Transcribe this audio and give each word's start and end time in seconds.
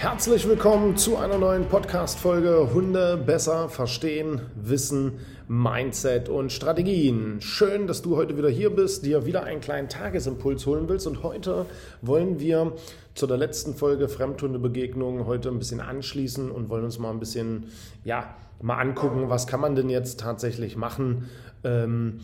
Herzlich 0.00 0.48
willkommen 0.48 0.96
zu 0.96 1.16
einer 1.16 1.38
neuen 1.38 1.66
Podcast-Folge 1.66 2.72
Hunde 2.72 3.16
besser 3.16 3.68
verstehen, 3.68 4.42
wissen, 4.54 5.14
Mindset 5.48 6.28
und 6.28 6.52
Strategien. 6.52 7.40
Schön, 7.40 7.88
dass 7.88 8.00
du 8.00 8.16
heute 8.16 8.36
wieder 8.36 8.48
hier 8.48 8.70
bist, 8.70 9.04
dir 9.04 9.26
wieder 9.26 9.42
einen 9.42 9.60
kleinen 9.60 9.88
Tagesimpuls 9.88 10.66
holen 10.66 10.88
willst. 10.88 11.08
Und 11.08 11.24
heute 11.24 11.66
wollen 12.00 12.38
wir 12.38 12.74
zu 13.16 13.26
der 13.26 13.38
letzten 13.38 13.74
Folge 13.74 14.08
Fremdhundebegegnungen 14.08 15.26
heute 15.26 15.48
ein 15.48 15.58
bisschen 15.58 15.80
anschließen 15.80 16.48
und 16.52 16.68
wollen 16.68 16.84
uns 16.84 17.00
mal 17.00 17.10
ein 17.10 17.18
bisschen, 17.18 17.64
ja, 18.04 18.36
mal 18.62 18.78
angucken, 18.78 19.30
was 19.30 19.48
kann 19.48 19.60
man 19.60 19.74
denn 19.74 19.90
jetzt 19.90 20.20
tatsächlich 20.20 20.76
machen, 20.76 21.28
ähm, 21.64 22.20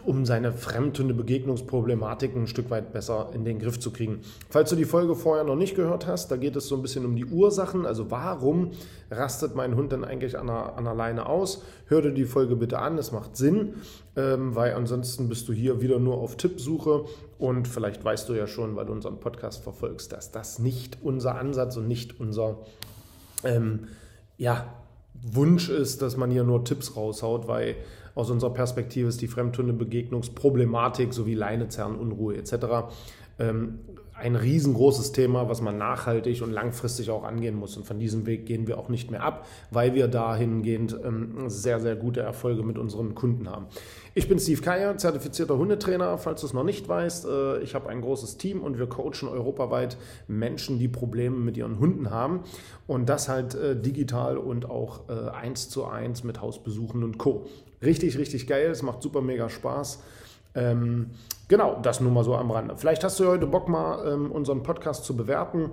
um 0.00 0.24
seine 0.24 0.52
Fremdhunde-Begegnungsproblematik 0.52 2.34
ein 2.34 2.46
Stück 2.46 2.70
weit 2.70 2.92
besser 2.92 3.30
in 3.34 3.44
den 3.44 3.58
Griff 3.58 3.78
zu 3.78 3.90
kriegen. 3.90 4.20
Falls 4.48 4.70
du 4.70 4.76
die 4.76 4.84
Folge 4.84 5.14
vorher 5.14 5.44
noch 5.44 5.56
nicht 5.56 5.76
gehört 5.76 6.06
hast, 6.06 6.30
da 6.30 6.36
geht 6.36 6.56
es 6.56 6.68
so 6.68 6.76
ein 6.76 6.82
bisschen 6.82 7.04
um 7.04 7.14
die 7.14 7.26
Ursachen, 7.26 7.86
also 7.86 8.10
warum 8.10 8.70
rastet 9.10 9.54
mein 9.54 9.76
Hund 9.76 9.92
denn 9.92 10.04
eigentlich 10.04 10.38
an 10.38 10.46
der, 10.46 10.76
an 10.76 10.84
der 10.84 10.94
Leine 10.94 11.26
aus? 11.26 11.62
Hör 11.86 12.02
dir 12.02 12.12
die 12.12 12.24
Folge 12.24 12.56
bitte 12.56 12.78
an, 12.78 12.96
es 12.98 13.12
macht 13.12 13.36
Sinn, 13.36 13.74
ähm, 14.16 14.54
weil 14.54 14.74
ansonsten 14.74 15.28
bist 15.28 15.48
du 15.48 15.52
hier 15.52 15.80
wieder 15.80 15.98
nur 15.98 16.18
auf 16.18 16.36
Tippsuche 16.36 17.04
und 17.38 17.68
vielleicht 17.68 18.04
weißt 18.04 18.28
du 18.28 18.34
ja 18.34 18.46
schon, 18.46 18.76
weil 18.76 18.86
du 18.86 18.92
unseren 18.92 19.20
Podcast 19.20 19.62
verfolgst, 19.62 20.12
dass 20.12 20.30
das 20.30 20.58
nicht 20.58 20.98
unser 21.02 21.36
Ansatz 21.36 21.76
und 21.76 21.88
nicht 21.88 22.18
unser 22.20 22.58
ähm, 23.44 23.88
ja, 24.38 24.72
Wunsch 25.14 25.68
ist, 25.68 26.02
dass 26.02 26.16
man 26.16 26.30
hier 26.30 26.44
nur 26.44 26.64
Tipps 26.64 26.96
raushaut, 26.96 27.46
weil 27.46 27.76
aus 28.14 28.30
unserer 28.30 28.52
Perspektive 28.52 29.08
ist 29.08 29.20
die 29.22 29.28
Fremdhundebegegnungsproblematik 29.28 31.14
sowie 31.14 31.34
Leinezerren, 31.34 31.96
Unruhe 31.96 32.36
etc. 32.36 32.52
Ähm, 33.38 33.78
ein 34.14 34.36
riesengroßes 34.36 35.12
Thema, 35.12 35.48
was 35.48 35.60
man 35.60 35.78
nachhaltig 35.78 36.42
und 36.42 36.52
langfristig 36.52 37.10
auch 37.10 37.24
angehen 37.24 37.56
muss. 37.56 37.76
Und 37.76 37.86
von 37.86 37.98
diesem 37.98 38.26
Weg 38.26 38.46
gehen 38.46 38.66
wir 38.66 38.78
auch 38.78 38.88
nicht 38.88 39.10
mehr 39.10 39.22
ab, 39.22 39.46
weil 39.70 39.94
wir 39.94 40.06
dahingehend 40.06 40.96
ähm, 41.04 41.48
sehr, 41.48 41.80
sehr 41.80 41.96
gute 41.96 42.20
Erfolge 42.20 42.62
mit 42.62 42.78
unseren 42.78 43.14
Kunden 43.14 43.48
haben. 43.48 43.66
Ich 44.14 44.28
bin 44.28 44.38
Steve 44.38 44.60
Keier, 44.60 44.96
zertifizierter 44.96 45.56
Hundetrainer, 45.56 46.18
falls 46.18 46.42
du 46.42 46.46
es 46.46 46.52
noch 46.52 46.62
nicht 46.62 46.88
weißt. 46.88 47.24
Äh, 47.24 47.58
ich 47.60 47.74
habe 47.74 47.88
ein 47.88 48.00
großes 48.02 48.36
Team 48.36 48.60
und 48.60 48.78
wir 48.78 48.86
coachen 48.86 49.28
europaweit 49.28 49.96
Menschen, 50.28 50.78
die 50.78 50.88
Probleme 50.88 51.36
mit 51.36 51.56
ihren 51.56 51.78
Hunden 51.78 52.10
haben. 52.10 52.40
Und 52.86 53.08
das 53.08 53.28
halt 53.28 53.54
äh, 53.54 53.80
digital 53.80 54.36
und 54.36 54.68
auch 54.68 55.08
äh, 55.08 55.30
eins 55.30 55.68
zu 55.68 55.86
eins 55.86 56.22
mit 56.22 56.40
Hausbesuchen 56.40 57.02
und 57.02 57.18
Co. 57.18 57.46
Richtig, 57.82 58.18
richtig 58.18 58.46
geil. 58.46 58.70
Es 58.70 58.82
macht 58.82 59.02
super 59.02 59.22
mega 59.22 59.48
Spaß. 59.48 60.00
Ähm, 60.54 61.10
genau, 61.48 61.78
das 61.82 62.00
nur 62.00 62.12
mal 62.12 62.24
so 62.24 62.34
am 62.34 62.50
Rande. 62.50 62.76
Vielleicht 62.76 63.04
hast 63.04 63.18
du 63.20 63.26
heute 63.26 63.46
Bock 63.46 63.68
mal 63.68 64.06
ähm, 64.06 64.30
unseren 64.30 64.62
Podcast 64.62 65.04
zu 65.04 65.16
bewerten. 65.16 65.70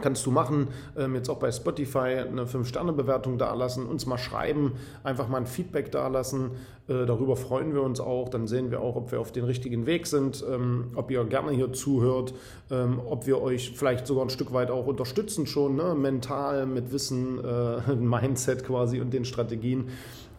Kannst 0.00 0.24
du 0.24 0.30
machen, 0.30 0.68
ähm, 0.96 1.14
jetzt 1.14 1.28
auch 1.28 1.38
bei 1.38 1.52
Spotify 1.52 2.24
eine 2.26 2.46
5-Sterne-Bewertung 2.46 3.36
dalassen, 3.36 3.86
uns 3.86 4.06
mal 4.06 4.16
schreiben, 4.16 4.72
einfach 5.04 5.28
mal 5.28 5.38
ein 5.38 5.46
Feedback 5.46 5.92
dalassen. 5.92 6.52
Äh, 6.88 7.04
darüber 7.06 7.36
freuen 7.36 7.74
wir 7.74 7.82
uns 7.82 8.00
auch. 8.00 8.30
Dann 8.30 8.46
sehen 8.46 8.70
wir 8.70 8.80
auch, 8.80 8.96
ob 8.96 9.12
wir 9.12 9.20
auf 9.20 9.30
den 9.30 9.44
richtigen 9.44 9.86
Weg 9.86 10.06
sind, 10.06 10.44
ähm, 10.50 10.92
ob 10.94 11.10
ihr 11.10 11.22
gerne 11.24 11.50
hier 11.50 11.72
zuhört, 11.72 12.32
ähm, 12.70 13.00
ob 13.04 13.26
wir 13.26 13.42
euch 13.42 13.72
vielleicht 13.76 14.06
sogar 14.06 14.24
ein 14.24 14.30
Stück 14.30 14.52
weit 14.54 14.70
auch 14.70 14.86
unterstützen 14.86 15.46
schon, 15.46 15.76
ne? 15.76 15.94
mental, 15.94 16.66
mit 16.66 16.92
Wissen, 16.92 17.38
äh, 17.44 17.94
Mindset 17.94 18.64
quasi 18.64 19.00
und 19.00 19.12
den 19.12 19.26
Strategien 19.26 19.88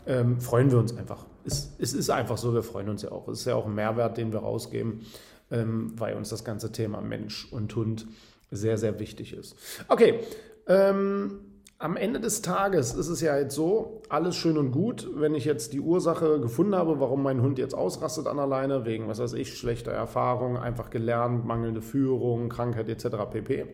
ähm, 0.07 0.41
freuen 0.41 0.71
wir 0.71 0.79
uns 0.79 0.97
einfach. 0.97 1.25
Es, 1.45 1.71
es, 1.79 1.93
ist 1.93 2.09
einfach 2.09 2.37
so, 2.37 2.53
wir 2.53 2.63
freuen 2.63 2.89
uns 2.89 3.01
ja 3.01 3.11
auch. 3.11 3.27
Es 3.27 3.39
ist 3.39 3.45
ja 3.45 3.55
auch 3.55 3.65
ein 3.65 3.75
Mehrwert, 3.75 4.17
den 4.17 4.31
wir 4.31 4.39
rausgeben, 4.39 5.05
ähm, 5.49 5.93
weil 5.97 6.15
uns 6.15 6.29
das 6.29 6.43
ganze 6.43 6.71
Thema 6.71 7.01
Mensch 7.01 7.51
und 7.51 7.75
Hund 7.75 8.07
sehr, 8.51 8.77
sehr 8.77 8.99
wichtig 8.99 9.33
ist. 9.33 9.55
Okay, 9.87 10.19
ähm, 10.67 11.39
am 11.79 11.97
Ende 11.97 12.19
des 12.19 12.43
Tages 12.43 12.93
ist 12.93 13.07
es 13.07 13.21
ja 13.21 13.37
jetzt 13.37 13.55
so, 13.55 14.03
alles 14.09 14.35
schön 14.35 14.57
und 14.57 14.71
gut, 14.71 15.09
wenn 15.15 15.33
ich 15.33 15.45
jetzt 15.45 15.73
die 15.73 15.79
Ursache 15.79 16.39
gefunden 16.39 16.75
habe, 16.75 16.99
warum 16.99 17.23
mein 17.23 17.41
Hund 17.41 17.57
jetzt 17.57 17.73
ausrastet 17.73 18.27
an 18.27 18.37
der 18.37 18.45
Leine, 18.45 18.85
wegen, 18.85 19.07
was 19.07 19.19
weiß 19.19 19.33
ich, 19.33 19.57
schlechter 19.57 19.91
Erfahrung, 19.91 20.57
einfach 20.57 20.91
gelernt, 20.91 21.45
mangelnde 21.45 21.81
Führung, 21.81 22.49
Krankheit 22.49 22.87
etc. 22.87 23.17
pp 23.31 23.65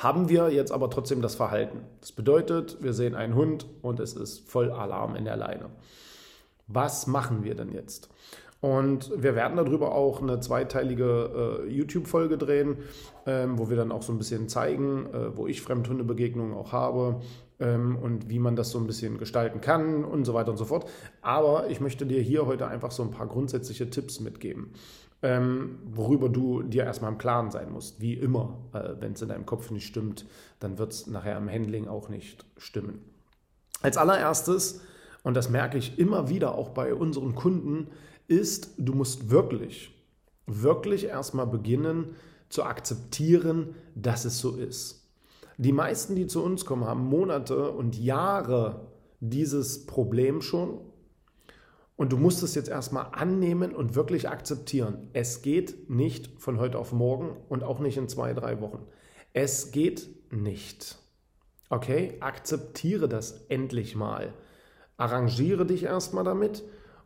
haben 0.00 0.30
wir 0.30 0.50
jetzt 0.50 0.72
aber 0.72 0.88
trotzdem 0.88 1.20
das 1.20 1.34
Verhalten. 1.34 1.82
Das 2.00 2.12
bedeutet, 2.12 2.82
wir 2.82 2.94
sehen 2.94 3.14
einen 3.14 3.34
Hund 3.34 3.66
und 3.82 4.00
es 4.00 4.14
ist 4.14 4.48
voll 4.48 4.70
Alarm 4.70 5.14
in 5.14 5.26
der 5.26 5.36
Leine. 5.36 5.66
Was 6.72 7.06
machen 7.06 7.44
wir 7.44 7.54
denn 7.54 7.72
jetzt? 7.72 8.08
Und 8.60 9.10
wir 9.16 9.34
werden 9.34 9.56
darüber 9.56 9.94
auch 9.94 10.20
eine 10.20 10.40
zweiteilige 10.40 11.64
äh, 11.66 11.70
YouTube-Folge 11.70 12.36
drehen, 12.36 12.76
ähm, 13.26 13.58
wo 13.58 13.70
wir 13.70 13.76
dann 13.76 13.90
auch 13.90 14.02
so 14.02 14.12
ein 14.12 14.18
bisschen 14.18 14.48
zeigen, 14.48 15.06
äh, 15.06 15.36
wo 15.36 15.46
ich 15.46 15.62
Fremdhundebegegnungen 15.62 16.54
auch 16.54 16.72
habe 16.72 17.22
ähm, 17.58 17.96
und 17.96 18.28
wie 18.28 18.38
man 18.38 18.56
das 18.56 18.70
so 18.70 18.78
ein 18.78 18.86
bisschen 18.86 19.16
gestalten 19.16 19.62
kann 19.62 20.04
und 20.04 20.26
so 20.26 20.34
weiter 20.34 20.50
und 20.50 20.58
so 20.58 20.66
fort. 20.66 20.86
Aber 21.22 21.70
ich 21.70 21.80
möchte 21.80 22.04
dir 22.04 22.20
hier 22.20 22.44
heute 22.44 22.66
einfach 22.66 22.90
so 22.90 23.02
ein 23.02 23.10
paar 23.10 23.26
grundsätzliche 23.26 23.88
Tipps 23.88 24.20
mitgeben 24.20 24.72
ähm, 25.22 25.78
worüber 25.84 26.28
du 26.28 26.62
dir 26.62 26.84
erstmal 26.84 27.12
im 27.12 27.18
Klaren 27.18 27.50
sein 27.50 27.70
musst. 27.70 28.00
Wie 28.00 28.14
immer, 28.14 28.58
äh, 28.72 28.94
wenn 29.00 29.12
es 29.12 29.22
in 29.22 29.28
deinem 29.28 29.46
Kopf 29.46 29.70
nicht 29.70 29.86
stimmt, 29.86 30.26
dann 30.60 30.78
wird 30.78 30.92
es 30.92 31.06
nachher 31.06 31.36
im 31.36 31.50
Handling 31.50 31.88
auch 31.88 32.08
nicht 32.08 32.44
stimmen. 32.56 33.02
Als 33.82 33.96
allererstes, 33.96 34.82
und 35.22 35.34
das 35.34 35.50
merke 35.50 35.78
ich 35.78 35.98
immer 35.98 36.28
wieder 36.28 36.54
auch 36.54 36.70
bei 36.70 36.94
unseren 36.94 37.34
Kunden, 37.34 37.88
ist, 38.28 38.74
du 38.78 38.94
musst 38.94 39.30
wirklich, 39.30 39.94
wirklich 40.46 41.06
erstmal 41.06 41.46
beginnen 41.46 42.16
zu 42.48 42.64
akzeptieren, 42.64 43.74
dass 43.94 44.24
es 44.24 44.38
so 44.38 44.56
ist. 44.56 45.08
Die 45.58 45.72
meisten, 45.72 46.16
die 46.16 46.26
zu 46.26 46.42
uns 46.42 46.64
kommen, 46.64 46.84
haben 46.84 47.04
Monate 47.04 47.70
und 47.70 47.98
Jahre 47.98 48.88
dieses 49.20 49.86
Problem 49.86 50.40
schon 50.40 50.80
und 52.00 52.12
du 52.12 52.16
musst 52.16 52.42
es 52.42 52.54
jetzt 52.54 52.70
erstmal 52.70 53.08
annehmen 53.12 53.74
und 53.74 53.94
wirklich 53.94 54.30
akzeptieren. 54.30 55.10
Es 55.12 55.42
geht 55.42 55.90
nicht 55.90 56.30
von 56.38 56.58
heute 56.58 56.78
auf 56.78 56.92
morgen 56.92 57.36
und 57.50 57.62
auch 57.62 57.78
nicht 57.78 57.98
in 57.98 58.08
zwei, 58.08 58.32
drei 58.32 58.62
Wochen. 58.62 58.86
Es 59.34 59.70
geht 59.70 60.08
nicht. 60.32 60.96
Okay? 61.68 62.16
Akzeptiere 62.20 63.06
das 63.06 63.44
endlich 63.50 63.96
mal. 63.96 64.32
Arrangiere 65.00 65.64
dich 65.64 65.84
erstmal 65.84 66.24
damit 66.24 66.62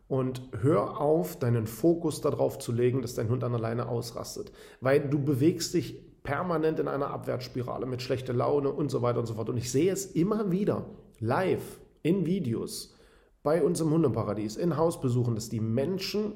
und 0.07 0.41
hör 0.61 0.99
auf, 0.99 1.39
deinen 1.39 1.65
Fokus 1.65 2.21
darauf 2.21 2.59
zu 2.59 2.71
legen, 2.71 3.01
dass 3.01 3.15
dein 3.15 3.29
Hund 3.29 3.43
an 3.43 3.55
alleine 3.55 3.87
ausrastet. 3.87 4.51
Weil 4.81 5.09
du 5.09 5.23
bewegst 5.23 5.73
dich 5.73 6.03
permanent 6.23 6.79
in 6.79 6.87
einer 6.87 7.11
Abwärtsspirale 7.11 7.85
mit 7.85 8.01
schlechter 8.01 8.33
Laune 8.33 8.69
und 8.69 8.89
so 8.89 9.01
weiter 9.01 9.19
und 9.19 9.27
so 9.27 9.35
fort. 9.35 9.49
Und 9.49 9.57
ich 9.57 9.71
sehe 9.71 9.91
es 9.91 10.07
immer 10.07 10.51
wieder 10.51 10.85
live 11.19 11.79
in 12.03 12.25
Videos 12.25 12.95
bei 13.43 13.63
uns 13.63 13.79
im 13.79 13.91
Hundeparadies 13.91 14.57
in 14.57 14.75
Hausbesuchen, 14.75 15.35
dass 15.35 15.49
die 15.49 15.61
Menschen 15.61 16.33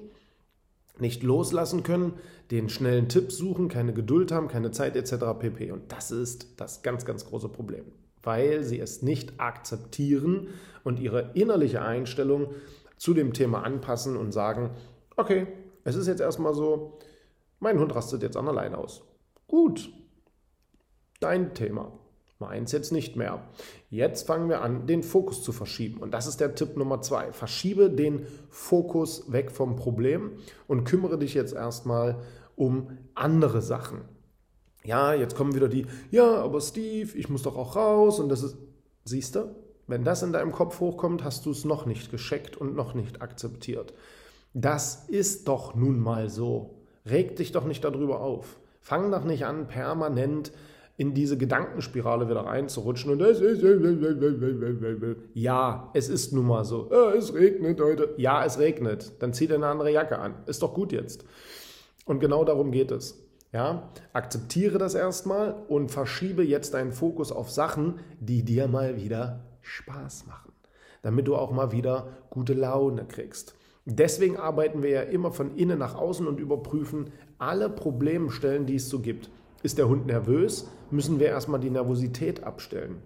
nicht 1.00 1.24
loslassen 1.24 1.83
können, 1.83 2.13
den 2.51 2.69
schnellen 2.69 3.10
Tipp 3.10 3.31
suchen, 3.31 3.68
keine 3.68 3.94
Geduld 3.94 4.31
haben, 4.31 4.48
keine 4.48 4.72
Zeit 4.72 4.95
etc. 4.95 5.25
pp. 5.39 5.72
Und 5.72 5.92
das 5.92 6.12
ist 6.12 6.60
das 6.60 6.83
ganz, 6.83 7.06
ganz 7.06 7.25
große 7.25 7.50
Problem, 7.50 7.86
weil 8.24 8.63
sie 8.63 8.80
es 8.80 9.01
nicht 9.01 9.39
akzeptieren 9.39 10.50
und 10.83 11.00
ihre 11.00 11.31
innerliche 11.33 11.81
Einstellung 11.81 12.54
zu 12.98 13.13
dem 13.13 13.33
Thema 13.33 13.63
anpassen 13.63 14.18
und 14.18 14.31
sagen, 14.31 14.71
okay, 15.16 15.48
es 15.83 15.95
ist 15.95 16.07
jetzt 16.07 16.21
erstmal 16.21 16.54
so, 16.54 17.00
mein 17.60 17.80
Hund 17.80 17.94
rastet 17.95 18.21
jetzt 18.24 18.38
an 18.38 18.45
der 18.45 18.54
Leine 18.54 18.77
aus. 18.77 19.04
Gut, 19.48 19.92
dein 21.19 21.54
Thema. 21.54 21.92
Meins 22.39 22.71
jetzt 22.71 22.94
nicht 22.94 23.18
mehr. 23.18 23.50
Jetzt 23.89 24.25
fangen 24.25 24.48
wir 24.48 24.62
an, 24.62 24.88
den 24.88 25.04
Fokus 25.04 25.44
zu 25.44 25.51
verschieben. 25.51 26.00
Und 26.00 26.12
das 26.13 26.25
ist 26.25 26.39
der 26.39 26.56
Tipp 26.56 26.77
Nummer 26.77 27.01
zwei. 27.01 27.33
Verschiebe 27.33 27.89
den 27.89 28.27
Fokus 28.50 29.30
weg 29.30 29.51
vom 29.51 29.75
Problem 29.75 30.38
und 30.66 30.86
kümmere 30.86 31.18
dich 31.18 31.33
jetzt 31.33 31.54
erstmal 31.54 32.21
um 32.56 32.98
andere 33.13 33.62
Sachen. 33.62 34.01
Ja, 34.89 35.13
jetzt 35.13 35.36
kommen 35.36 35.53
wieder 35.53 35.68
die, 35.68 35.86
ja, 36.09 36.44
aber 36.44 36.59
Steve, 36.62 37.15
ich 37.15 37.30
muss 37.30 37.44
doch 37.44 37.56
auch 37.56 37.75
raus 37.75 38.19
und 38.19 38.27
das 38.30 38.41
ist, 38.41 38.57
siehst 39.06 39.36
du, 39.36 39.56
Wenn 39.86 40.03
das 40.03 40.24
in 40.24 40.33
deinem 40.33 40.51
Kopf 40.51 40.80
hochkommt, 40.80 41.24
hast 41.24 41.45
du 41.45 41.51
es 41.51 41.63
noch 41.63 41.86
nicht 41.86 42.09
gescheckt 42.09 42.57
und 42.57 42.75
noch 42.75 42.95
nicht 42.95 43.21
akzeptiert. 43.21 43.94
Das 44.56 45.06
ist 45.07 45.47
doch 45.47 45.75
nun 45.75 46.00
mal 46.00 46.27
so. 46.27 46.74
Reg 47.06 47.36
dich 47.36 47.51
doch 47.51 47.65
nicht 47.65 47.83
darüber 47.83 48.21
auf. 48.21 48.59
Fang 48.81 49.12
doch 49.12 49.25
nicht 49.25 49.45
an, 49.45 49.68
permanent 49.68 50.51
in 50.97 51.13
diese 51.13 51.38
Gedankenspirale 51.38 52.27
wieder 52.27 52.42
reinzurutschen 52.42 53.12
und 53.12 53.21
es 53.21 53.42
ist 53.42 53.62
ja, 55.35 55.92
es 55.94 56.09
ist 56.09 56.33
nun 56.33 56.47
mal 56.47 56.65
so. 56.65 56.89
Es 57.15 57.31
regnet 57.35 57.80
heute. 57.80 58.15
Ja, 58.18 58.44
es 58.44 58.57
regnet. 58.57 59.12
Dann 59.19 59.33
zieh 59.33 59.45
dir 59.45 59.53
eine 59.53 59.68
andere 59.68 59.92
Jacke 59.92 60.18
an. 60.18 60.33
Ist 60.47 60.63
doch 60.63 60.74
gut 60.74 60.92
jetzt. 60.92 61.25
Und 62.06 62.19
genau 62.19 62.44
darum 62.44 62.71
geht 62.71 62.89
es. 62.89 63.29
Ja, 63.51 63.90
akzeptiere 64.13 64.78
das 64.78 64.94
erstmal 64.94 65.56
und 65.68 65.90
verschiebe 65.90 66.44
jetzt 66.44 66.75
deinen 66.75 66.92
Fokus 66.92 67.31
auf 67.31 67.50
Sachen, 67.50 67.96
die 68.19 68.44
dir 68.44 68.68
mal 68.68 68.96
wieder 68.96 69.40
Spaß 69.62 70.28
machen, 70.28 70.51
damit 71.01 71.28
du 71.28 71.36
auch 71.36 71.51
mal 71.51 71.72
wieder 71.72 72.10
gute 72.30 72.54
Laune 72.54 73.06
kriegst. 73.06 73.56
Deswegen 73.86 74.38
arbeiten 74.38 74.84
wir 74.84 74.92
ja 74.92 75.01
immer 75.01 75.31
von 75.31 75.56
innen 75.56 75.80
nach 75.80 75.96
außen 75.96 76.28
und 76.28 76.40
überprüfen 76.40 77.10
alle 77.40 77.69
Problemstellen, 77.69 78.68
die 78.68 78.75
es 78.75 78.88
so 78.88 79.00
gibt. 79.00 79.31
Ist 79.63 79.80
der 79.80 79.90
Hund 79.90 80.06
nervös, 80.06 80.68
müssen 80.92 81.19
wir 81.19 81.28
erstmal 81.28 81.60
die 81.60 81.72
Nervosität 81.72 82.44
abstellen. 82.44 82.98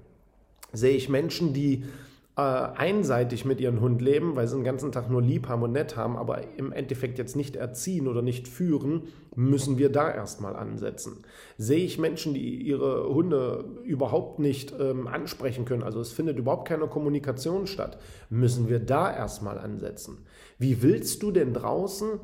Sehe 0.74 0.96
ich 0.96 1.08
Menschen, 1.08 1.54
die 1.54 1.86
äh, 2.36 2.42
einseitig 2.42 3.46
mit 3.46 3.62
ihrem 3.62 3.80
Hund 3.80 4.02
leben, 4.02 4.36
weil 4.36 4.48
sie 4.48 4.56
den 4.56 4.64
ganzen 4.64 4.92
Tag 4.92 5.10
nur 5.10 5.22
lieb 5.22 5.48
haben 5.48 5.62
und 5.62 5.72
nett 5.72 5.96
haben, 5.96 6.18
aber 6.18 6.42
im 6.58 6.72
Endeffekt 6.72 7.20
jetzt 7.20 7.36
nicht 7.36 7.56
erziehen 7.56 8.08
oder 8.08 8.24
nicht 8.24 8.48
führen, 8.48 9.04
müssen 9.36 9.78
wir 9.78 9.92
da 9.92 10.12
erstmal 10.12 10.56
ansetzen. 10.56 11.24
Sehe 11.60 11.86
ich 11.86 12.00
Menschen, 12.00 12.34
die 12.34 12.56
ihre 12.56 13.08
Hunde 13.08 13.66
überhaupt 13.84 14.40
nicht 14.40 14.74
ähm, 14.80 15.08
ansprechen 15.08 15.66
können, 15.66 15.84
also 15.84 16.00
es 16.00 16.12
findet 16.12 16.40
überhaupt 16.40 16.68
keine 16.68 16.88
Kommunikation 16.88 17.68
statt, 17.68 18.00
müssen 18.32 18.68
wir 18.68 18.80
da 18.80 19.16
erstmal 19.16 19.60
ansetzen. 19.60 20.26
Wie 20.58 20.82
willst 20.82 21.22
du 21.22 21.30
denn 21.30 21.54
draußen 21.54 22.20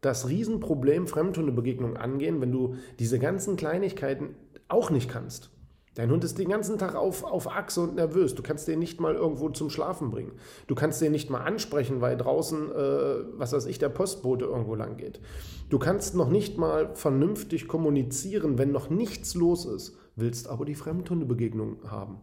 das 0.00 0.28
Riesenproblem 0.28 1.06
Fremdhundebegegnung 1.06 1.96
angehen, 1.96 2.40
wenn 2.40 2.50
du 2.50 2.74
diese 2.98 3.20
ganzen 3.20 3.56
Kleinigkeiten 3.56 4.34
auch 4.66 4.90
nicht 4.90 5.08
kannst? 5.08 5.50
Dein 5.94 6.10
Hund 6.10 6.24
ist 6.24 6.38
den 6.38 6.48
ganzen 6.48 6.78
Tag 6.78 6.94
auf, 6.94 7.22
auf 7.22 7.48
Achse 7.48 7.82
und 7.82 7.96
nervös. 7.96 8.34
Du 8.34 8.42
kannst 8.42 8.66
den 8.66 8.78
nicht 8.78 8.98
mal 8.98 9.14
irgendwo 9.14 9.50
zum 9.50 9.68
Schlafen 9.68 10.10
bringen. 10.10 10.32
Du 10.66 10.74
kannst 10.74 11.02
den 11.02 11.12
nicht 11.12 11.28
mal 11.28 11.42
ansprechen, 11.42 12.00
weil 12.00 12.16
draußen, 12.16 12.70
äh, 12.70 13.24
was 13.34 13.52
weiß 13.52 13.66
ich, 13.66 13.78
der 13.78 13.90
Postbote 13.90 14.46
irgendwo 14.46 14.74
lang 14.74 14.96
geht. 14.96 15.20
Du 15.68 15.78
kannst 15.78 16.14
noch 16.14 16.30
nicht 16.30 16.56
mal 16.56 16.94
vernünftig 16.94 17.68
kommunizieren, 17.68 18.56
wenn 18.56 18.72
noch 18.72 18.88
nichts 18.88 19.34
los 19.34 19.66
ist, 19.66 19.94
willst 20.16 20.48
aber 20.48 20.64
die 20.64 20.74
Fremdhundebegegnung 20.74 21.90
haben. 21.90 22.20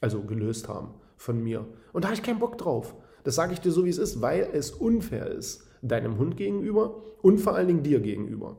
Also 0.00 0.22
gelöst 0.22 0.68
haben 0.68 0.94
von 1.18 1.42
mir. 1.42 1.66
Und 1.92 2.04
da 2.04 2.08
habe 2.08 2.16
ich 2.16 2.22
keinen 2.22 2.38
Bock 2.38 2.56
drauf. 2.56 2.94
Das 3.24 3.34
sage 3.34 3.52
ich 3.52 3.60
dir 3.60 3.70
so, 3.70 3.84
wie 3.84 3.90
es 3.90 3.98
ist, 3.98 4.22
weil 4.22 4.48
es 4.54 4.70
unfair 4.70 5.26
ist. 5.26 5.66
Deinem 5.82 6.16
Hund 6.16 6.38
gegenüber 6.38 7.02
und 7.20 7.38
vor 7.38 7.54
allen 7.54 7.68
Dingen 7.68 7.82
dir 7.82 8.00
gegenüber. 8.00 8.56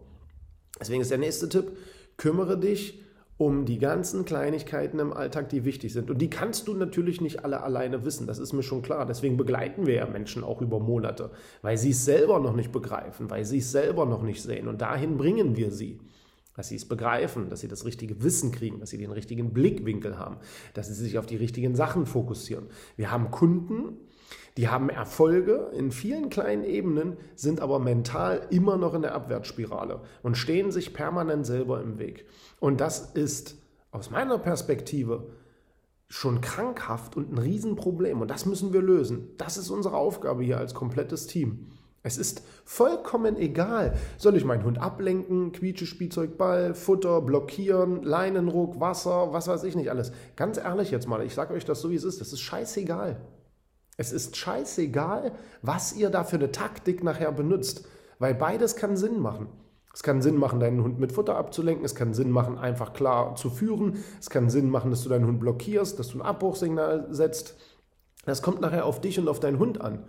Deswegen 0.79 1.01
ist 1.01 1.11
der 1.11 1.17
nächste 1.17 1.49
Tipp, 1.49 1.77
kümmere 2.17 2.59
dich 2.59 3.03
um 3.41 3.65
die 3.65 3.79
ganzen 3.79 4.23
Kleinigkeiten 4.23 4.99
im 4.99 5.13
Alltag, 5.13 5.49
die 5.49 5.65
wichtig 5.65 5.93
sind. 5.93 6.11
Und 6.11 6.19
die 6.21 6.29
kannst 6.29 6.67
du 6.67 6.75
natürlich 6.75 7.21
nicht 7.21 7.43
alle 7.43 7.63
alleine 7.63 8.05
wissen, 8.05 8.27
das 8.27 8.37
ist 8.37 8.53
mir 8.53 8.61
schon 8.61 8.83
klar. 8.83 9.07
Deswegen 9.07 9.35
begleiten 9.35 9.87
wir 9.87 9.95
ja 9.95 10.05
Menschen 10.05 10.43
auch 10.43 10.61
über 10.61 10.79
Monate, 10.79 11.31
weil 11.63 11.75
sie 11.75 11.89
es 11.89 12.05
selber 12.05 12.39
noch 12.39 12.55
nicht 12.55 12.71
begreifen, 12.71 13.31
weil 13.31 13.43
sie 13.43 13.57
es 13.57 13.71
selber 13.71 14.05
noch 14.05 14.21
nicht 14.21 14.43
sehen. 14.43 14.67
Und 14.67 14.81
dahin 14.83 15.17
bringen 15.17 15.55
wir 15.55 15.71
sie. 15.71 15.99
Dass 16.55 16.67
sie 16.67 16.75
es 16.75 16.85
begreifen, 16.85 17.49
dass 17.49 17.61
sie 17.61 17.67
das 17.67 17.83
richtige 17.83 18.21
Wissen 18.21 18.51
kriegen, 18.51 18.79
dass 18.79 18.91
sie 18.91 18.97
den 18.99 19.11
richtigen 19.11 19.53
Blickwinkel 19.53 20.19
haben, 20.19 20.37
dass 20.75 20.89
sie 20.89 20.93
sich 20.93 21.17
auf 21.17 21.25
die 21.25 21.37
richtigen 21.37 21.75
Sachen 21.75 22.05
fokussieren. 22.05 22.65
Wir 22.97 23.09
haben 23.09 23.31
Kunden, 23.31 23.97
die 24.57 24.69
haben 24.69 24.89
Erfolge 24.89 25.71
in 25.75 25.91
vielen 25.91 26.29
kleinen 26.29 26.63
Ebenen, 26.63 27.17
sind 27.35 27.61
aber 27.61 27.79
mental 27.79 28.47
immer 28.49 28.77
noch 28.77 28.93
in 28.93 29.01
der 29.01 29.15
Abwärtsspirale 29.15 30.01
und 30.23 30.37
stehen 30.37 30.71
sich 30.71 30.93
permanent 30.93 31.45
selber 31.45 31.81
im 31.81 31.99
Weg. 31.99 32.25
Und 32.59 32.81
das 32.81 33.11
ist 33.11 33.55
aus 33.91 34.09
meiner 34.09 34.37
Perspektive 34.37 35.27
schon 36.07 36.41
krankhaft 36.41 37.15
und 37.15 37.31
ein 37.31 37.37
Riesenproblem. 37.37 38.21
Und 38.21 38.29
das 38.29 38.45
müssen 38.45 38.73
wir 38.73 38.81
lösen. 38.81 39.29
Das 39.37 39.57
ist 39.57 39.69
unsere 39.69 39.95
Aufgabe 39.95 40.43
hier 40.43 40.57
als 40.57 40.73
komplettes 40.73 41.27
Team. 41.27 41.67
Es 42.03 42.17
ist 42.17 42.43
vollkommen 42.65 43.37
egal. 43.37 43.95
Soll 44.17 44.35
ich 44.35 44.43
meinen 44.43 44.63
Hund 44.63 44.79
ablenken, 44.79 45.51
quietsche 45.51 45.85
Spielzeug, 45.85 46.37
Ball, 46.37 46.73
Futter, 46.73 47.21
blockieren, 47.21 48.01
Leinenruck, 48.01 48.79
Wasser, 48.79 49.31
was 49.33 49.47
weiß 49.47 49.63
ich 49.63 49.75
nicht 49.75 49.91
alles. 49.91 50.11
Ganz 50.35 50.57
ehrlich 50.57 50.89
jetzt 50.89 51.07
mal, 51.07 51.23
ich 51.23 51.33
sage 51.33 51.53
euch 51.53 51.63
das 51.63 51.79
so, 51.79 51.91
wie 51.91 51.95
es 51.95 52.03
ist. 52.03 52.19
Das 52.19 52.33
ist 52.33 52.41
scheißegal. 52.41 53.21
Es 53.97 54.11
ist 54.11 54.37
scheißegal, 54.37 55.33
was 55.61 55.93
ihr 55.93 56.09
da 56.09 56.23
für 56.23 56.37
eine 56.37 56.51
Taktik 56.51 57.03
nachher 57.03 57.31
benutzt, 57.31 57.85
weil 58.19 58.33
beides 58.33 58.75
kann 58.75 58.97
Sinn 58.97 59.19
machen. 59.19 59.47
Es 59.93 60.03
kann 60.03 60.21
Sinn 60.21 60.37
machen, 60.37 60.59
deinen 60.59 60.83
Hund 60.83 60.99
mit 60.99 61.11
Futter 61.11 61.35
abzulenken. 61.35 61.83
Es 61.83 61.95
kann 61.95 62.13
Sinn 62.13 62.31
machen, 62.31 62.57
einfach 62.57 62.93
klar 62.93 63.35
zu 63.35 63.49
führen. 63.49 63.97
Es 64.19 64.29
kann 64.29 64.49
Sinn 64.49 64.69
machen, 64.69 64.89
dass 64.89 65.03
du 65.03 65.09
deinen 65.09 65.27
Hund 65.27 65.39
blockierst, 65.39 65.99
dass 65.99 66.09
du 66.09 66.19
ein 66.19 66.25
Abbruchsignal 66.25 67.07
setzt. 67.09 67.55
Das 68.25 68.41
kommt 68.41 68.61
nachher 68.61 68.85
auf 68.85 69.01
dich 69.01 69.19
und 69.19 69.27
auf 69.27 69.39
deinen 69.39 69.59
Hund 69.59 69.81
an. 69.81 70.05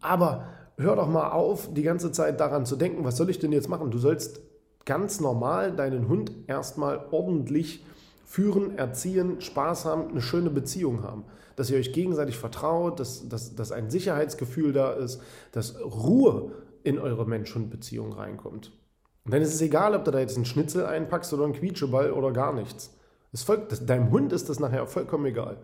Aber 0.00 0.46
hör 0.78 0.96
doch 0.96 1.08
mal 1.08 1.30
auf, 1.30 1.72
die 1.72 1.82
ganze 1.82 2.12
Zeit 2.12 2.40
daran 2.40 2.64
zu 2.64 2.76
denken, 2.76 3.04
was 3.04 3.16
soll 3.16 3.28
ich 3.28 3.38
denn 3.38 3.52
jetzt 3.52 3.68
machen? 3.68 3.90
Du 3.90 3.98
sollst 3.98 4.40
ganz 4.84 5.20
normal 5.20 5.72
deinen 5.72 6.08
Hund 6.08 6.32
erstmal 6.46 7.06
ordentlich 7.10 7.84
führen, 8.26 8.76
erziehen, 8.76 9.40
Spaß 9.40 9.86
haben, 9.86 10.10
eine 10.10 10.20
schöne 10.20 10.50
Beziehung 10.50 11.02
haben. 11.02 11.24
Dass 11.54 11.70
ihr 11.70 11.78
euch 11.78 11.92
gegenseitig 11.92 12.36
vertraut, 12.36 13.00
dass, 13.00 13.28
dass, 13.28 13.54
dass 13.54 13.72
ein 13.72 13.88
Sicherheitsgefühl 13.88 14.74
da 14.74 14.92
ist, 14.92 15.22
dass 15.52 15.80
Ruhe 15.80 16.52
in 16.82 16.98
eure 16.98 17.24
Mensch-Hund-Beziehung 17.24 18.12
reinkommt. 18.12 18.72
Und 19.24 19.32
dann 19.32 19.42
ist 19.42 19.54
es 19.54 19.60
egal, 19.62 19.94
ob 19.94 20.04
du 20.04 20.10
da 20.10 20.18
jetzt 20.18 20.36
einen 20.36 20.44
Schnitzel 20.44 20.84
einpackst 20.84 21.32
oder 21.32 21.44
einen 21.44 21.54
Quietscheball 21.54 22.12
oder 22.12 22.32
gar 22.32 22.52
nichts. 22.52 22.94
Das 23.32 23.42
folgt, 23.42 23.88
deinem 23.88 24.10
Hund 24.10 24.32
ist 24.32 24.48
das 24.48 24.60
nachher 24.60 24.86
vollkommen 24.86 25.26
egal, 25.26 25.58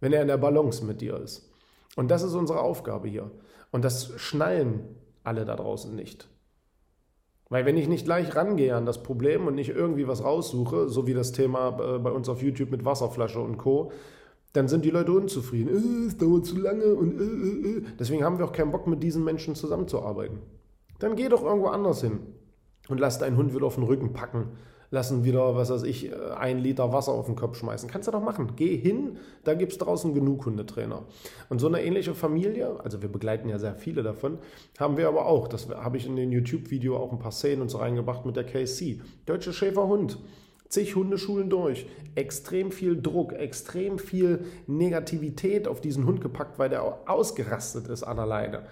wenn 0.00 0.12
er 0.12 0.22
in 0.22 0.28
der 0.28 0.36
Balance 0.36 0.84
mit 0.84 1.00
dir 1.00 1.18
ist. 1.18 1.50
Und 1.96 2.10
das 2.10 2.22
ist 2.22 2.34
unsere 2.34 2.60
Aufgabe 2.60 3.08
hier. 3.08 3.30
Und 3.72 3.84
das 3.84 4.12
schnallen 4.16 4.84
alle 5.22 5.44
da 5.44 5.56
draußen 5.56 5.94
nicht. 5.94 6.28
Weil 7.50 7.66
wenn 7.66 7.76
ich 7.76 7.88
nicht 7.88 8.04
gleich 8.04 8.34
rangehe 8.34 8.74
an 8.74 8.86
das 8.86 9.02
Problem 9.02 9.46
und 9.46 9.54
nicht 9.54 9.70
irgendwie 9.70 10.08
was 10.08 10.24
raussuche, 10.24 10.88
so 10.88 11.06
wie 11.06 11.14
das 11.14 11.32
Thema 11.32 11.78
äh, 11.78 11.98
bei 11.98 12.10
uns 12.10 12.28
auf 12.28 12.42
YouTube 12.42 12.70
mit 12.70 12.84
Wasserflasche 12.84 13.40
und 13.40 13.58
Co., 13.58 13.92
dann 14.54 14.68
sind 14.68 14.84
die 14.84 14.90
Leute 14.90 15.12
unzufrieden. 15.12 15.68
Äh, 15.68 16.06
es 16.06 16.16
dauert 16.16 16.46
zu 16.46 16.58
lange 16.58 16.94
und 16.94 17.20
äh, 17.20 17.24
äh, 17.24 17.78
äh, 17.78 17.82
Deswegen 17.98 18.24
haben 18.24 18.38
wir 18.38 18.46
auch 18.46 18.52
keinen 18.52 18.72
Bock, 18.72 18.86
mit 18.86 19.02
diesen 19.02 19.24
Menschen 19.24 19.54
zusammenzuarbeiten. 19.54 20.38
Dann 20.98 21.16
geh 21.16 21.28
doch 21.28 21.42
irgendwo 21.42 21.68
anders 21.68 22.00
hin 22.00 22.20
und 22.88 22.98
lass 22.98 23.18
deinen 23.18 23.36
Hund 23.36 23.54
wieder 23.54 23.66
auf 23.66 23.74
den 23.74 23.84
Rücken 23.84 24.12
packen 24.12 24.48
lassen 24.94 25.24
wieder, 25.24 25.54
was 25.54 25.68
weiß 25.68 25.82
ich, 25.82 26.10
äh, 26.10 26.14
ein 26.38 26.58
Liter 26.58 26.92
Wasser 26.92 27.12
auf 27.12 27.26
den 27.26 27.36
Kopf 27.36 27.58
schmeißen. 27.58 27.90
Kannst 27.90 28.08
du 28.08 28.12
doch 28.12 28.22
machen. 28.22 28.52
Geh 28.56 28.76
hin, 28.76 29.18
da 29.42 29.52
gibt 29.52 29.72
es 29.72 29.78
draußen 29.78 30.14
genug 30.14 30.46
Hundetrainer. 30.46 31.02
Und 31.50 31.58
so 31.58 31.66
eine 31.66 31.82
ähnliche 31.82 32.14
Familie, 32.14 32.80
also 32.82 33.02
wir 33.02 33.10
begleiten 33.10 33.50
ja 33.50 33.58
sehr 33.58 33.74
viele 33.74 34.02
davon, 34.02 34.38
haben 34.78 34.96
wir 34.96 35.08
aber 35.08 35.26
auch. 35.26 35.48
Das 35.48 35.68
habe 35.68 35.98
ich 35.98 36.06
in 36.06 36.16
den 36.16 36.32
YouTube-Video 36.32 36.96
auch 36.96 37.12
ein 37.12 37.18
paar 37.18 37.32
Szenen 37.32 37.60
und 37.60 37.68
so 37.68 37.78
reingebracht 37.78 38.24
mit 38.24 38.36
der 38.36 38.44
KC. 38.44 39.00
Deutsche 39.26 39.52
Schäferhund. 39.52 40.18
Zig 40.70 40.96
Hundeschulen 40.96 41.50
durch, 41.50 41.86
extrem 42.16 42.72
viel 42.72 43.00
Druck, 43.00 43.32
extrem 43.32 43.98
viel 43.98 44.46
Negativität 44.66 45.68
auf 45.68 45.80
diesen 45.80 46.04
Hund 46.04 46.20
gepackt, 46.20 46.58
weil 46.58 46.68
der 46.68 47.08
ausgerastet 47.08 47.86
ist 47.86 48.02
an 48.02 48.18
alleine. 48.18 48.64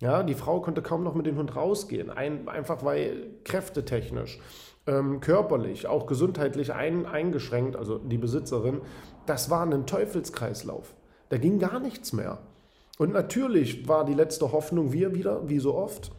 Ja, 0.00 0.22
die 0.22 0.34
Frau 0.34 0.60
konnte 0.60 0.82
kaum 0.82 1.02
noch 1.02 1.14
mit 1.14 1.24
dem 1.24 1.38
Hund 1.38 1.56
rausgehen, 1.56 2.10
ein, 2.10 2.46
einfach 2.48 2.84
weil 2.84 3.28
kräftetechnisch 3.44 4.38
ähm, 4.86 5.20
körperlich, 5.20 5.86
auch 5.86 6.06
gesundheitlich 6.06 6.72
ein, 6.72 7.06
eingeschränkt, 7.06 7.76
also 7.76 7.98
die 7.98 8.18
Besitzerin, 8.18 8.80
das 9.26 9.50
war 9.50 9.64
ein 9.64 9.86
Teufelskreislauf. 9.86 10.94
Da 11.28 11.38
ging 11.38 11.58
gar 11.58 11.80
nichts 11.80 12.12
mehr. 12.12 12.38
Und 12.98 13.12
natürlich 13.12 13.88
war 13.88 14.04
die 14.04 14.14
letzte 14.14 14.52
Hoffnung 14.52 14.92
wir 14.92 15.14
wieder, 15.14 15.48
wie 15.48 15.58
so 15.58 15.74
oft. 15.74 16.12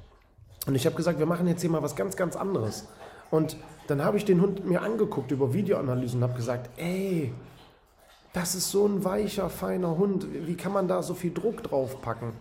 Und 0.67 0.75
ich 0.75 0.85
habe 0.85 0.95
gesagt, 0.95 1.17
wir 1.17 1.25
machen 1.25 1.47
jetzt 1.47 1.61
hier 1.61 1.69
mal 1.69 1.81
was 1.81 1.95
ganz, 1.95 2.15
ganz 2.15 2.35
anderes. 2.35 2.87
Und 3.31 3.57
dann 3.87 4.03
habe 4.03 4.17
ich 4.17 4.25
den 4.25 4.41
Hund 4.41 4.65
mir 4.65 4.81
angeguckt 4.81 5.31
über 5.31 5.53
Videoanalysen 5.53 6.21
und 6.21 6.29
habe 6.29 6.37
gesagt, 6.37 6.69
ey, 6.77 7.33
das 8.33 8.53
ist 8.53 8.69
so 8.69 8.85
ein 8.85 9.03
weicher, 9.03 9.49
feiner 9.49 9.97
Hund. 9.97 10.27
Wie 10.45 10.55
kann 10.55 10.73
man 10.73 10.87
da 10.87 11.01
so 11.01 11.13
viel 11.13 11.33
Druck 11.33 11.63
drauf 11.63 12.01
packen? 12.01 12.33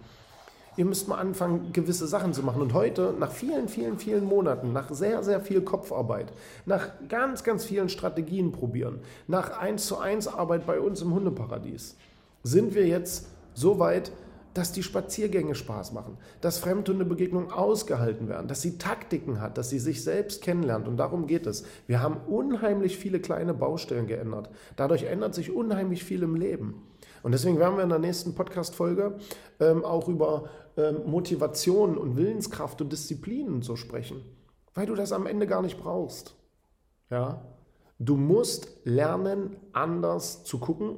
Ihr 0.76 0.84
müsst 0.84 1.08
mal 1.08 1.18
anfangen, 1.18 1.72
gewisse 1.72 2.06
Sachen 2.06 2.32
zu 2.32 2.42
machen. 2.42 2.62
Und 2.62 2.74
heute, 2.74 3.14
nach 3.18 3.32
vielen, 3.32 3.68
vielen, 3.68 3.98
vielen 3.98 4.24
Monaten, 4.24 4.72
nach 4.72 4.90
sehr, 4.92 5.22
sehr 5.22 5.40
viel 5.40 5.62
Kopfarbeit, 5.62 6.32
nach 6.64 6.88
ganz, 7.08 7.44
ganz 7.44 7.64
vielen 7.64 7.88
Strategien 7.88 8.52
probieren, 8.52 9.00
nach 9.26 9.58
1 9.58 9.86
zu 9.86 9.98
1 9.98 10.28
Arbeit 10.28 10.66
bei 10.66 10.80
uns 10.80 11.02
im 11.02 11.14
Hundeparadies, 11.14 11.96
sind 12.42 12.74
wir 12.74 12.86
jetzt 12.86 13.26
so 13.54 13.78
weit, 13.78 14.12
dass 14.56 14.72
die 14.72 14.82
Spaziergänge 14.82 15.54
Spaß 15.54 15.92
machen, 15.92 16.16
dass 16.40 16.58
Fremdhundebegegnungen 16.58 17.52
ausgehalten 17.52 18.28
werden, 18.28 18.48
dass 18.48 18.62
sie 18.62 18.78
Taktiken 18.78 19.40
hat, 19.42 19.58
dass 19.58 19.68
sie 19.68 19.78
sich 19.78 20.02
selbst 20.02 20.40
kennenlernt. 20.40 20.88
Und 20.88 20.96
darum 20.96 21.26
geht 21.26 21.46
es. 21.46 21.64
Wir 21.86 22.00
haben 22.00 22.16
unheimlich 22.26 22.96
viele 22.96 23.20
kleine 23.20 23.52
Baustellen 23.52 24.06
geändert. 24.06 24.48
Dadurch 24.76 25.02
ändert 25.04 25.34
sich 25.34 25.54
unheimlich 25.54 26.04
viel 26.04 26.22
im 26.22 26.36
Leben. 26.36 26.82
Und 27.22 27.32
deswegen 27.32 27.58
werden 27.58 27.76
wir 27.76 27.82
in 27.82 27.90
der 27.90 27.98
nächsten 27.98 28.34
Podcast-Folge 28.34 29.18
ähm, 29.60 29.84
auch 29.84 30.08
über 30.08 30.48
Motivation 30.76 31.96
und 31.96 32.16
Willenskraft 32.16 32.80
und 32.80 32.92
Disziplin 32.92 33.48
und 33.48 33.64
so 33.64 33.76
sprechen. 33.76 34.22
Weil 34.74 34.86
du 34.86 34.94
das 34.94 35.12
am 35.12 35.26
Ende 35.26 35.46
gar 35.46 35.62
nicht 35.62 35.78
brauchst. 35.78 36.36
Ja? 37.10 37.46
Du 37.98 38.16
musst 38.16 38.76
lernen, 38.84 39.56
anders 39.72 40.44
zu 40.44 40.58
gucken, 40.58 40.96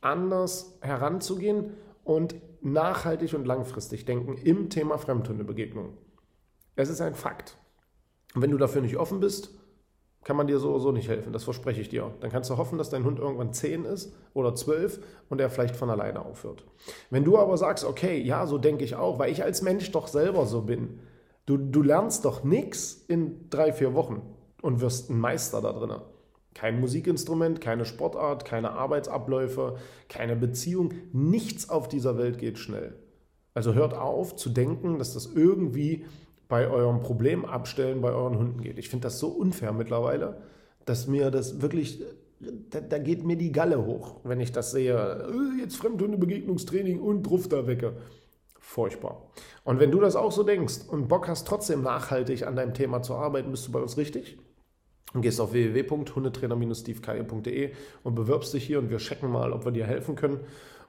anders 0.00 0.78
heranzugehen 0.80 1.74
und 2.04 2.36
nachhaltig 2.62 3.34
und 3.34 3.46
langfristig 3.46 4.06
denken 4.06 4.38
im 4.38 4.70
Thema 4.70 4.96
Fremdhundebegegnung. 4.96 5.98
Es 6.74 6.88
ist 6.88 7.00
ein 7.00 7.14
Fakt. 7.14 7.58
Wenn 8.34 8.50
du 8.50 8.56
dafür 8.56 8.80
nicht 8.80 8.96
offen 8.96 9.20
bist, 9.20 9.50
kann 10.24 10.36
man 10.36 10.46
dir 10.46 10.58
so 10.58 10.92
nicht 10.92 11.08
helfen. 11.08 11.32
Das 11.32 11.44
verspreche 11.44 11.80
ich 11.80 11.88
dir. 11.88 12.10
Dann 12.20 12.30
kannst 12.30 12.50
du 12.50 12.56
hoffen, 12.56 12.76
dass 12.76 12.90
dein 12.90 13.04
Hund 13.04 13.18
irgendwann 13.18 13.52
10 13.52 13.84
ist 13.84 14.12
oder 14.34 14.54
12 14.54 15.00
und 15.28 15.40
er 15.40 15.48
vielleicht 15.48 15.76
von 15.76 15.90
alleine 15.90 16.24
aufhört. 16.24 16.64
Wenn 17.10 17.24
du 17.24 17.38
aber 17.38 17.56
sagst, 17.56 17.84
okay, 17.84 18.20
ja, 18.20 18.46
so 18.46 18.58
denke 18.58 18.84
ich 18.84 18.96
auch, 18.96 19.18
weil 19.18 19.32
ich 19.32 19.42
als 19.42 19.62
Mensch 19.62 19.90
doch 19.92 20.08
selber 20.08 20.46
so 20.46 20.62
bin. 20.62 21.00
Du, 21.46 21.56
du 21.56 21.82
lernst 21.82 22.24
doch 22.24 22.44
nichts 22.44 23.04
in 23.08 23.48
drei, 23.48 23.72
vier 23.72 23.94
Wochen 23.94 24.22
und 24.60 24.80
wirst 24.80 25.08
ein 25.08 25.18
Meister 25.18 25.62
da 25.62 25.72
drinnen. 25.72 26.00
Kein 26.54 26.80
Musikinstrument, 26.80 27.60
keine 27.60 27.84
Sportart, 27.84 28.44
keine 28.44 28.72
Arbeitsabläufe, 28.72 29.76
keine 30.08 30.34
Beziehung. 30.34 30.92
Nichts 31.12 31.70
auf 31.70 31.88
dieser 31.88 32.18
Welt 32.18 32.38
geht 32.38 32.58
schnell. 32.58 32.96
Also 33.54 33.74
hört 33.74 33.94
auf 33.94 34.36
zu 34.36 34.50
denken, 34.50 34.98
dass 34.98 35.14
das 35.14 35.26
irgendwie 35.26 36.04
bei 36.48 36.68
eurem 36.68 37.00
Problem 37.00 37.44
abstellen 37.44 38.00
bei 38.00 38.12
euren 38.12 38.38
Hunden 38.38 38.62
geht. 38.62 38.78
Ich 38.78 38.88
finde 38.88 39.04
das 39.04 39.18
so 39.18 39.28
unfair 39.28 39.72
mittlerweile, 39.72 40.42
dass 40.86 41.06
mir 41.06 41.30
das 41.30 41.60
wirklich, 41.60 42.02
da, 42.40 42.80
da, 42.80 42.98
geht 42.98 43.24
mir 43.24 43.36
die 43.36 43.52
Galle 43.52 43.84
hoch, 43.84 44.20
wenn 44.24 44.40
ich 44.40 44.52
das 44.52 44.70
sehe. 44.70 45.28
Äh, 45.30 45.60
jetzt 45.60 45.76
Fremdhundebegegnungstraining 45.76 47.00
und 47.00 47.24
Druff 47.24 47.48
da 47.48 47.66
wecke. 47.66 47.92
Furchtbar. 48.58 49.28
Und 49.64 49.80
wenn 49.80 49.90
du 49.90 50.00
das 50.00 50.16
auch 50.16 50.32
so 50.32 50.42
denkst 50.42 50.80
und 50.88 51.08
Bock 51.08 51.28
hast, 51.28 51.46
trotzdem 51.46 51.82
nachhaltig 51.82 52.46
an 52.46 52.56
deinem 52.56 52.74
Thema 52.74 53.02
zu 53.02 53.14
arbeiten, 53.14 53.50
bist 53.50 53.66
du 53.66 53.72
bei 53.72 53.80
uns 53.80 53.96
richtig 53.96 54.38
und 55.14 55.22
gehst 55.22 55.40
auf 55.40 55.52
www.hundetrainer-stevekeier.de 55.52 57.72
und 58.02 58.14
bewirbst 58.14 58.52
dich 58.52 58.64
hier 58.64 58.78
und 58.78 58.90
wir 58.90 58.98
checken 58.98 59.30
mal, 59.30 59.52
ob 59.52 59.64
wir 59.64 59.72
dir 59.72 59.86
helfen 59.86 60.16
können. 60.16 60.40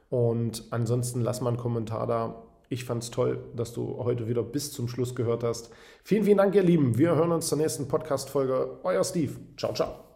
Und 0.09 0.65
ansonsten 0.71 1.21
lass 1.21 1.39
mal 1.41 1.49
einen 1.49 1.57
Kommentar 1.57 2.07
da. 2.07 2.43
Ich 2.69 2.85
fand 2.85 3.03
es 3.03 3.09
toll, 3.09 3.43
dass 3.55 3.73
du 3.73 3.97
heute 3.97 4.27
wieder 4.27 4.43
bis 4.43 4.71
zum 4.71 4.87
Schluss 4.87 5.15
gehört 5.15 5.43
hast. 5.43 5.71
Vielen, 6.03 6.23
vielen 6.23 6.37
Dank, 6.37 6.53
ihr 6.53 6.63
Lieben. 6.63 6.97
Wir 6.97 7.15
hören 7.15 7.31
uns 7.31 7.47
zur 7.47 7.57
nächsten 7.57 7.87
Podcast-Folge. 7.87 8.79
Euer 8.83 9.03
Steve. 9.03 9.33
Ciao, 9.57 9.73
ciao. 9.73 10.08